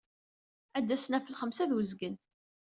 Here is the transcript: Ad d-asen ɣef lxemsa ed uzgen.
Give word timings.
Ad 0.77 0.83
d-asen 0.87 1.15
ɣef 1.17 1.27
lxemsa 1.29 1.61
ed 1.63 1.71
uzgen. 1.77 2.15